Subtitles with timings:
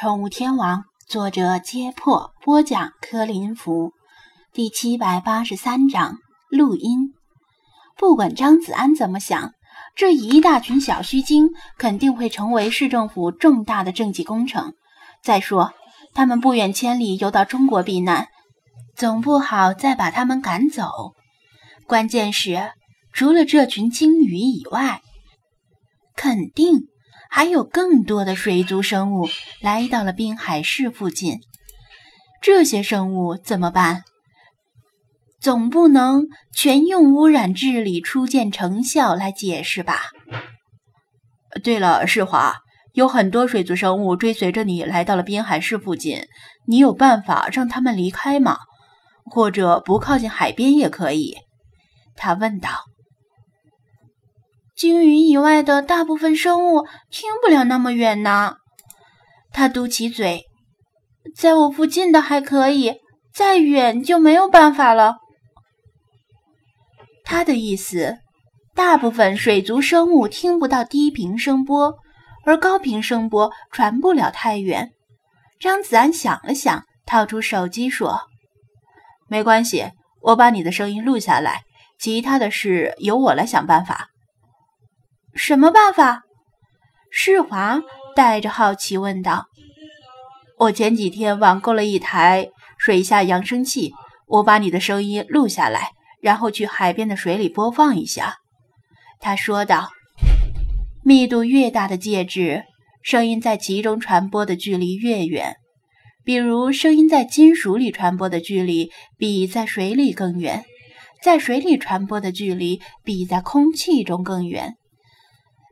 [0.00, 3.94] 宠物天王》，作者：揭破，播讲：柯林福，
[4.52, 7.14] 第七百八十三章录音。
[7.96, 9.54] 不管张子安怎么想，
[9.96, 11.48] 这一大群小须精
[11.78, 14.74] 肯定会成为市政府重大的政绩工程。
[15.20, 15.72] 再说，
[16.14, 18.28] 他们不远千里游到中国避难，
[18.94, 20.88] 总不好再把他们赶走。
[21.88, 22.70] 关键是，
[23.12, 25.02] 除了这群鲸鱼以外，
[26.14, 26.86] 肯定。
[27.28, 29.28] 还有更多的水族生物
[29.60, 31.40] 来到了滨海市附近，
[32.42, 34.02] 这些生物怎么办？
[35.40, 40.00] 总不能全用污染治理初见成效来解释吧？
[41.62, 42.56] 对了，世华，
[42.92, 46.22] 有很多水族生物追随着你来到了滨海市附近，
[46.66, 48.58] 你有办法让他们离开吗？
[49.24, 51.36] 或者不靠近海边也可以？
[52.16, 52.70] 他问道。
[54.78, 58.58] 鲸鱼以外的大部分生物听不了那么远呢。
[59.50, 60.44] 他嘟起嘴，
[61.34, 62.94] 在我附近的还可以，
[63.34, 65.16] 再远就没有办法了。
[67.24, 68.18] 他的意思，
[68.72, 71.96] 大部分水族生物听不到低频声波，
[72.44, 74.92] 而高频声波传不了太远。
[75.58, 78.20] 张子安想了想，掏出手机说
[79.26, 79.90] ：“没关系，
[80.22, 81.62] 我把你的声音录下来，
[81.98, 84.10] 其他的事由我来想办法。”
[85.38, 86.24] 什么办法？
[87.12, 87.80] 世华
[88.16, 89.46] 带着好奇问道。
[90.58, 93.94] 我前几天网购了一台水下扬声器，
[94.26, 98.38] 我把你的声音录下来，然后去海边的水里播放一下。
[99.20, 99.90] 他说道。
[101.04, 102.64] 密度越大的介质，
[103.02, 105.54] 声音在其中传播的距离越远。
[106.24, 110.64] 比如，声音在金属里传播的距离比在水里更远，
[111.22, 114.74] 在水里传播的距离比在空气中更远。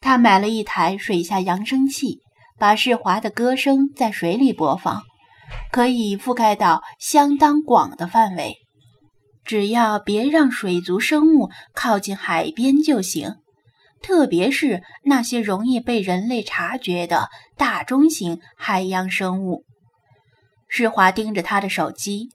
[0.00, 2.20] 他买了一台水下扬声器，
[2.58, 5.02] 把世华的歌声在水里播放，
[5.70, 8.56] 可以覆盖到相当广的范围。
[9.44, 13.36] 只要别让水族生物靠近海边就行，
[14.02, 19.64] 特别是那些容易被人类察觉的大中型海洋生物。
[20.68, 22.30] 世华盯着他的手机，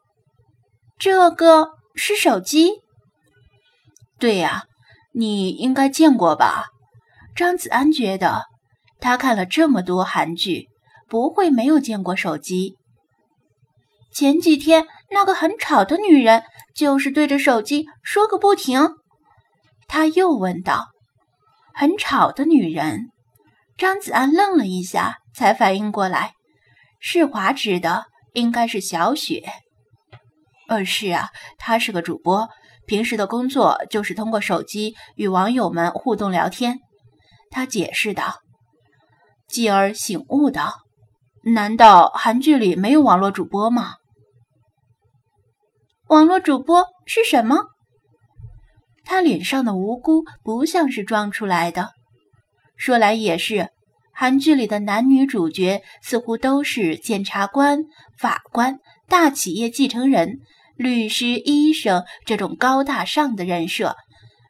[1.00, 2.70] 这个是手机？
[4.20, 4.66] 对呀，
[5.14, 6.66] 你应该见过吧？
[7.36, 8.44] 张子安觉得，
[9.02, 10.70] 他看了这么多韩剧，
[11.10, 12.76] 不会没有见过手机。
[14.14, 18.90] 前几天那个很吵的女人，就是对着手机说个不停。
[19.90, 20.88] 他又问道
[21.76, 23.10] ：“很吵的女人？”
[23.78, 26.32] 张子安愣了一下，才反应过来，
[27.02, 29.44] 世华指的应该是小雪。
[30.70, 32.48] 呃，是啊，她是个主播，
[32.88, 36.80] 平时的工作就是通过手机与网友们互动聊天。
[37.56, 38.42] 他解释道，
[39.48, 40.74] 继而醒悟道
[41.42, 43.94] ：“难道韩剧里没有网络主播吗？
[46.10, 47.68] 网络主播是什么？”
[49.06, 51.92] 他脸上的无辜不像是装出来的。
[52.76, 53.70] 说来也是，
[54.14, 57.86] 韩剧里的男女主角似乎都是检察官、
[58.20, 60.42] 法官、大企业继承人、
[60.76, 63.96] 律师、医生这种高大上的人设，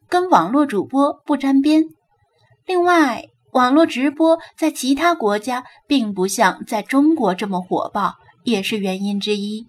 [0.09, 1.83] 跟网络主播不沾边。
[2.65, 9.67] 另外，网络直播在其他国家并不像在中国这么火爆，也是原因之一。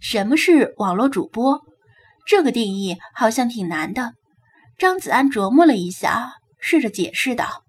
[0.00, 1.62] 什么是网络主播？
[2.26, 4.14] 这个定义好像挺难的。
[4.76, 7.62] 张子安琢磨了一下，试着解释道：“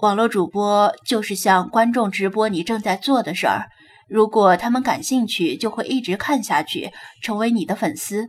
[0.00, 3.68] 网络主播就是向观众直播你正在做的事儿，
[4.08, 6.90] 如果他们感兴趣，就会一直看下去，
[7.22, 8.28] 成为你的粉丝。”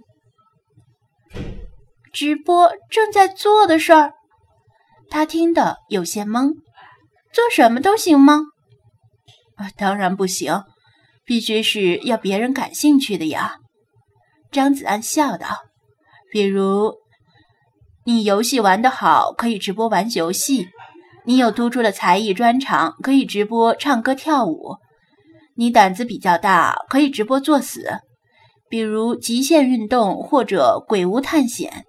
[2.13, 4.13] 直播正在做的事儿，
[5.09, 6.53] 他听得有些懵。
[7.33, 8.41] 做什么都行吗？
[9.57, 10.63] 啊，当然不行，
[11.25, 13.57] 必须是要别人感兴趣的呀。
[14.51, 15.47] 张子安笑道
[16.31, 16.95] ：“比如，
[18.05, 20.67] 你游戏玩得好，可以直播玩游戏；
[21.25, 24.77] 你有突出的才艺专长，可以直播唱歌跳舞；
[25.55, 27.99] 你胆子比较大，可以直播作死，
[28.69, 31.85] 比如极限运动或者鬼屋探险。”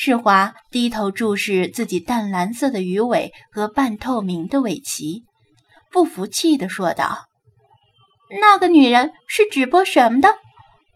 [0.00, 5.24] 世华低头注视自己淡蓝色的鱼尾和半透明的尾鳍，
[5.90, 7.26] 不服气地说道
[8.40, 10.36] ：“那个女人是直播什么的？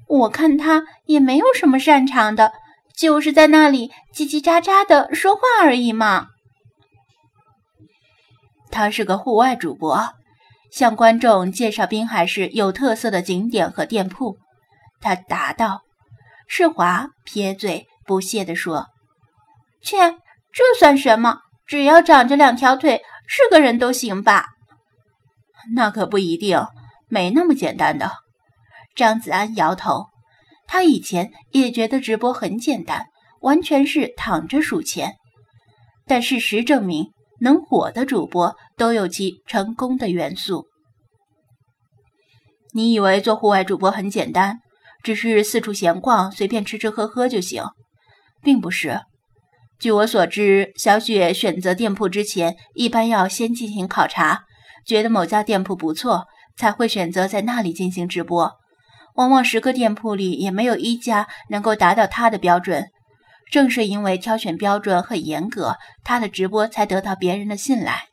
[0.06, 2.52] 我看她也没有什么擅长的，
[2.96, 6.28] 就是在那里叽叽喳喳的说话而已嘛。”
[8.70, 10.10] 她是个户外主播，
[10.70, 14.38] 向观众介绍滨海市有特色的景点和店铺。
[15.00, 15.82] 他答道。
[16.46, 18.86] 世华撇嘴不屑地说。
[19.82, 20.12] 切，
[20.52, 21.38] 这算什么？
[21.66, 24.46] 只要长着两条腿，是个人都行吧？
[25.74, 26.66] 那可不一定，
[27.08, 28.12] 没那么简单的。
[28.94, 30.06] 张子安摇头，
[30.66, 33.06] 他以前也觉得直播很简单，
[33.40, 35.14] 完全是躺着数钱。
[36.06, 40.66] 但事实证明，能火的主播都有其成功的元素。
[42.74, 44.58] 你以为做户外主播很简单，
[45.02, 47.64] 只是四处闲逛，随便吃吃喝喝就行，
[48.42, 49.00] 并不是。
[49.82, 54.44] 据我所知，小雪选择店铺之前，一般要先进行考察，
[54.86, 58.52] 觉得某家店铺不错，才会选择在那里进行直播。
[59.16, 62.90] 往往十个店铺里也没有一家能够达到他的标准。
[63.50, 65.74] 正是因为挑选标准很严格，
[66.04, 68.04] 他的直播才得到别人的信赖。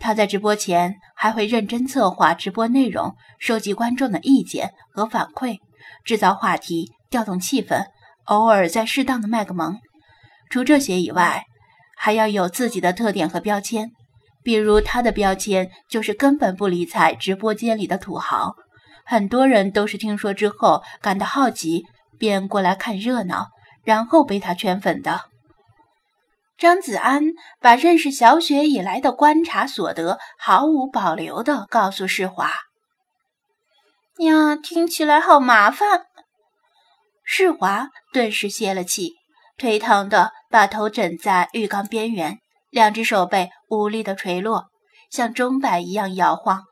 [0.00, 5.58] 他在直播前还会认真策划直播内容，收集观众的意见和反馈，
[6.04, 7.84] 制造话题，调动气氛，
[8.24, 9.78] 偶尔再适当的卖个萌。
[10.50, 11.44] 除这些以外，
[11.96, 13.90] 还要有自己的特点和标签。
[14.42, 18.54] 比如他的标签就是根本不理睬直播间里的土豪，
[19.06, 21.84] 很多人都是听说之后感到好奇，
[22.18, 23.48] 便过来看热闹。
[23.82, 25.22] 然后被他圈粉的
[26.58, 27.24] 张子安
[27.60, 32.52] 把认识小雪以来的观察所得毫无保留地告诉世华。
[34.18, 36.02] 呀，听起来好麻烦。
[37.24, 39.14] 世华顿时泄了气，
[39.56, 44.66] 腿疼的把头枕在浴缸边缘，两只手背无力的垂落，
[45.08, 46.64] 像钟摆一样摇晃。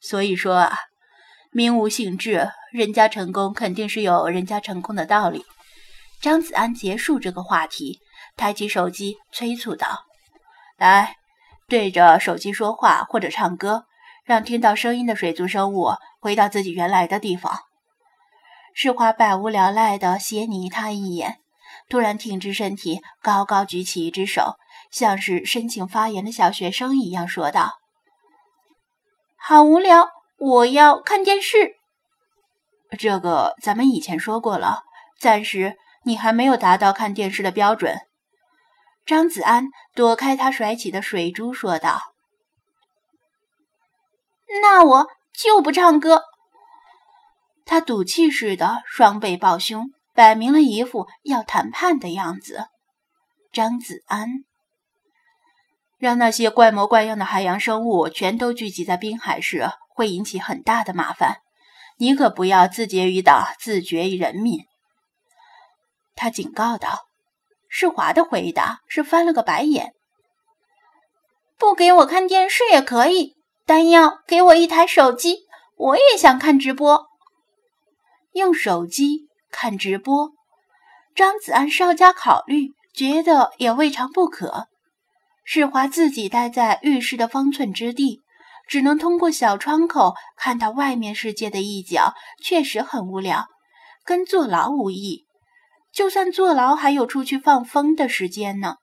[0.00, 0.76] 所以说啊，
[1.52, 5.44] 名无姓志，人家成功肯定是有人家成功的道理。
[6.20, 8.00] 张子安结束这个话题，
[8.36, 10.00] 抬起手机催促道
[10.76, 11.14] ：“来，
[11.68, 13.84] 对着手机说话或者唱歌，
[14.24, 17.60] 让听到声音的水族生物回到自己原来的地方。”
[18.74, 21.38] 世华百无聊赖地斜睨他一眼，
[21.88, 24.56] 突然挺直身体，高高举起一只手，
[24.90, 27.72] 像是申请发言的小学生一样说道
[29.36, 30.08] ：“好无聊，
[30.38, 31.74] 我要看电视。”
[32.98, 34.82] 这个咱们以前说过了，
[35.20, 35.76] 暂时。
[36.06, 37.98] 你还没有达到看电视的标准，
[39.06, 41.98] 张子安躲开他甩起的水珠，说道
[44.60, 46.24] ：“那我就不唱歌。”
[47.64, 52.66] 他赌气似的双背抱胸，摆明了一副要谈判的样子。
[53.52, 54.44] 张子安
[55.98, 61.38] 让那些怪模怪样的海洋生物全都聚集在滨海时，会引起很大的麻烦。
[61.98, 64.60] 你可不要自绝于党，自绝于人民。
[66.16, 67.06] 他警告道
[67.68, 69.92] ：“世华的回答是翻了个白眼。
[71.56, 75.46] 不给我看电视也可以，但要给我一台手机，
[75.76, 77.06] 我也想看直播。
[78.32, 80.32] 用手机看直播，
[81.14, 84.66] 张子安稍加考虑，觉得也未尝不可。
[85.44, 88.20] 世华自己待在浴室的方寸之地，
[88.66, 93.46] 只能通过小窗口看到外面世界的一角，确实很无聊，
[94.04, 95.24] 跟坐牢无异。”
[95.94, 98.78] 就算坐牢，还有出去放风的时间呢。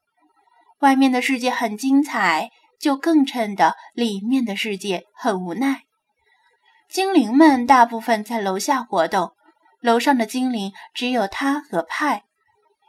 [0.79, 5.81] 外面的世界很精彩，就更衬得里面的世界很无奈。
[6.89, 9.33] 精灵们大部分在楼下活动，
[9.81, 12.23] 楼上的精灵只有他和派。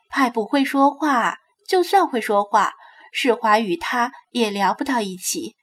[0.08, 2.74] 派不会说话，就算会说话，
[3.12, 5.56] 世华与他也聊不到一起。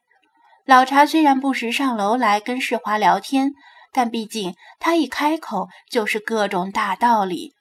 [0.66, 3.54] 老茶虽然不时上楼来跟世华聊天，
[3.92, 7.54] 但毕竟他一开口就是各种大道理。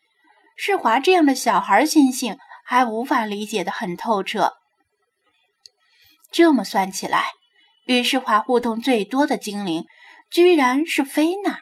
[0.56, 4.54] 世华这样的小孩心性还无法理解的很透彻。
[6.30, 7.32] 这么算起来，
[7.86, 9.86] 与世华互动最多的精灵，
[10.30, 11.60] 居然是菲娜。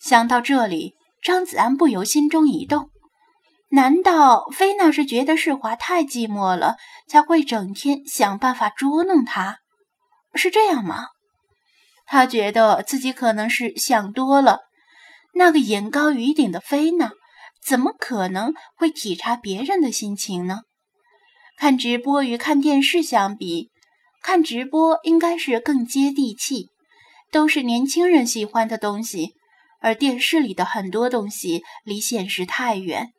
[0.00, 2.90] 想到这里，张子安不由心中一动。
[3.70, 9.58] 难道菲娜是觉得世华太寂寞了，才会整天想办法捉弄他？
[10.34, 11.06] 是这样吗？
[12.06, 14.60] 他觉得自己可能是想多了。
[15.34, 17.12] 那个眼高于顶的菲娜。
[17.60, 20.60] 怎么可能会体察别人的心情呢？
[21.58, 23.68] 看直播与看电视相比，
[24.22, 26.68] 看直播应该是更接地气，
[27.30, 29.34] 都是年轻人喜欢的东西。
[29.80, 33.12] 而电视里的很多东西离现实太远。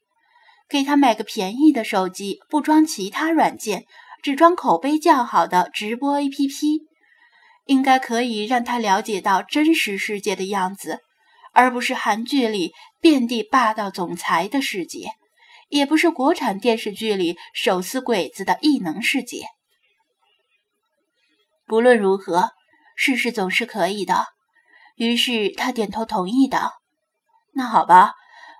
[0.69, 3.85] 给他买个便宜的手机，不装其他软件，
[4.21, 6.81] 只装口碑较好的直播 APP，
[7.65, 10.99] 应该可以让他了解到真实世界的样子。
[11.51, 15.09] 而不是韩剧里遍地霸道总裁的世界，
[15.69, 19.47] 也不是国产电视剧里手撕鬼子的异能世界。
[21.65, 22.51] 不论如何，
[22.95, 24.27] 试试总是可以的。
[24.99, 26.81] 于是他点头同意道
[27.55, 28.15] ：“那好吧，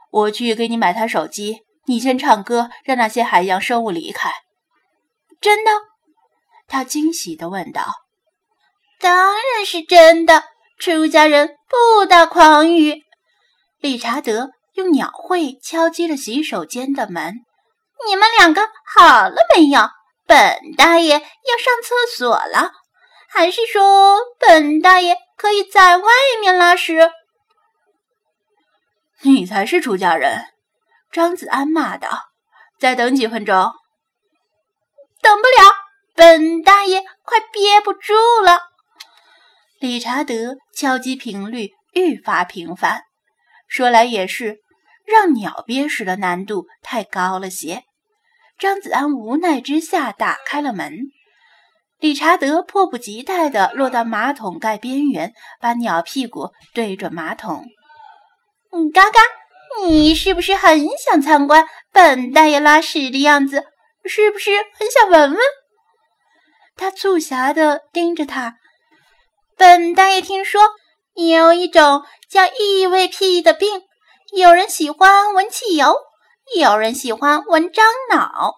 [0.09, 4.31] 我去给你买台手机，你先唱歌，让那些海洋生物离开。”
[5.41, 5.71] 真的？
[6.65, 7.83] 他惊喜地问道
[9.01, 10.45] ：“当然是真的，
[10.79, 13.03] 出家人不打诳语。”
[13.81, 17.35] 理查德用鸟喙敲击了洗手间的门。
[18.07, 19.81] “你们两个好了没有？
[20.25, 22.71] 本大爷要上厕所了，
[23.29, 26.03] 还是说本大爷可以在外
[26.41, 27.11] 面拉屎？”
[29.23, 30.45] 你才是出家人！”
[31.11, 32.09] 张子安骂道
[32.77, 33.71] ，“再等几分钟。
[35.23, 35.73] ”“等不了，
[36.13, 38.61] 本大爷快憋不住了。”
[39.79, 43.03] 理查德敲击频率愈发频繁。
[43.67, 44.59] 说来也是，
[45.05, 47.83] 让鸟憋屎的难度太高了些。
[48.57, 50.97] 张子安无奈之下打开了门。
[51.99, 57.65] 理查德迫不及待地落到马桶盖边缘，把鸟屁股对准马桶。
[58.71, 59.19] 嗯，嘎嘎，
[59.85, 63.65] 你是不是很想参观本大爷拉屎的样子？
[64.05, 65.39] 是不是很想闻闻？
[66.77, 68.55] 他促狭地盯着他。
[69.57, 70.61] 本大爷听说
[71.15, 73.81] 有一种叫异味癖的病，
[74.37, 75.93] 有人喜欢闻汽油，
[76.57, 78.55] 有人喜欢闻樟脑。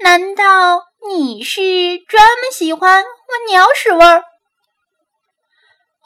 [0.00, 1.60] 难道你是
[2.08, 4.24] 专门喜欢闻鸟屎味儿？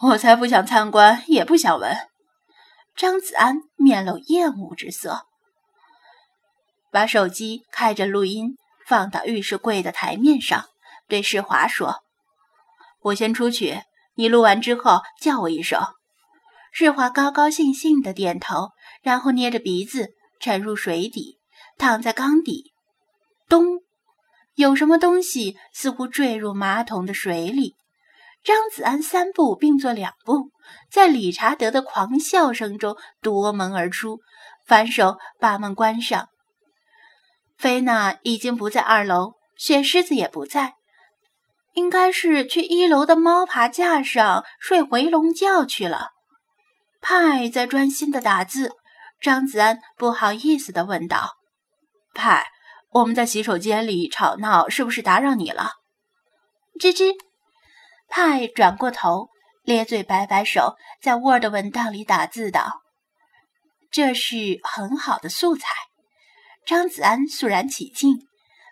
[0.03, 1.97] 我才不想参观，也不想闻。
[2.97, 5.27] 张子安面露厌恶之色，
[6.91, 8.57] 把手机开着录音
[8.87, 10.67] 放到浴室柜的台面上，
[11.09, 12.03] 对世华说
[13.01, 13.83] ：“我先出去，
[14.17, 15.81] 你录完之后叫我一声。”
[16.73, 18.71] 世华高高兴兴地点头，
[19.03, 21.39] 然后捏着鼻子沉入水底，
[21.79, 22.73] 躺在缸底。
[23.49, 23.81] 咚，
[24.55, 27.77] 有什么东西似乎坠入马桶的水里。
[28.43, 30.51] 张子安三步并作两步，
[30.91, 34.21] 在理查德的狂笑声中夺门而出，
[34.67, 36.29] 反手把门关上。
[37.59, 40.77] 菲娜已经不在二楼，雪狮子也不在，
[41.75, 46.09] 应该是去一楼的猫爬架上睡回笼觉去了。
[47.03, 48.73] 派在专心的打字，
[49.21, 51.35] 张子安不好意思地问道
[52.15, 52.47] ：“派，
[52.91, 55.73] 我们在洗手间里吵闹，是不是打扰你了？”
[56.81, 57.15] 吱吱。
[58.09, 59.29] 派转过头，
[59.63, 62.83] 咧嘴摆摆手，在 Word 文档里打字道
[63.93, 65.69] ：“这是很好的素材。”
[66.67, 68.27] 张子安肃然起敬，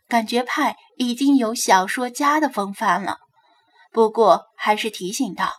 [0.09, 3.19] 感觉派已经有小说家的风范了。
[3.93, 5.53] 不过还是提醒道：“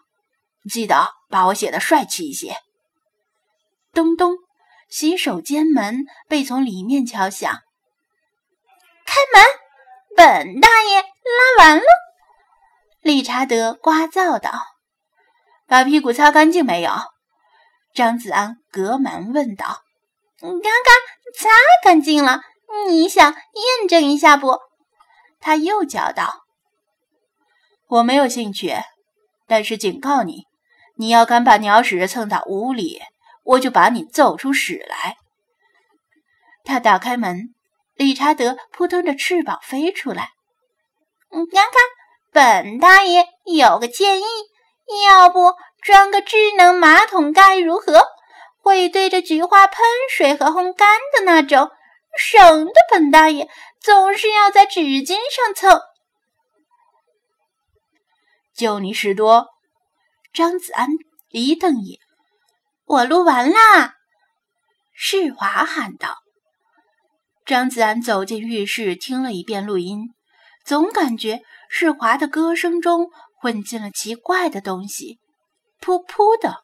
[0.70, 2.58] 记得把我写的帅气一些。”
[3.94, 4.36] 咚咚，
[4.90, 7.60] 洗手间门被从里面敲响。
[9.20, 9.46] 开门，
[10.16, 11.84] 本大爷拉完了。
[13.02, 14.52] 理查德聒噪道
[15.68, 16.92] ：“把屁股擦干净没有？”
[17.94, 19.82] 张子安隔门问道。
[20.40, 20.62] “刚刚
[21.38, 21.50] 擦
[21.84, 22.42] 干净了，
[22.88, 24.58] 你想验证一下不？”
[25.42, 26.46] 他又叫道。
[27.88, 28.74] “我没有兴趣，
[29.48, 30.44] 但是警告你，
[30.96, 33.02] 你要敢把鸟屎蹭到屋里，
[33.44, 35.18] 我就把你揍出屎来。”
[36.64, 37.54] 他打开门，
[38.00, 40.32] 理查德扑腾着翅膀飞出来。
[41.32, 41.74] “嗯，看看。”
[42.32, 44.24] 本大爷有个建议，
[45.06, 48.06] 要不装个智能马桶盖如何？
[48.62, 51.72] 会对着菊花喷水和烘干的那种，
[52.16, 53.50] 省得本大爷
[53.82, 55.82] 总是要在纸巾上蹭。
[58.56, 59.48] 就你事多，
[60.32, 60.88] 张子安
[61.30, 62.00] 一瞪眼。
[62.86, 63.96] 我录完啦，
[64.94, 66.19] 世华喊道。
[67.50, 70.14] 张子安走进浴室，听了一遍录音，
[70.64, 71.42] 总感觉。
[71.68, 73.10] 世华的歌声中
[73.42, 75.18] 混进了奇怪的东西，
[75.82, 76.58] 噗噗的。